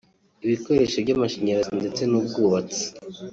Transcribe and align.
ibikoresho 0.45 0.97
by’amashyarazi 1.03 1.71
ndetse 1.79 2.01
n’ubwubatsi 2.05 2.83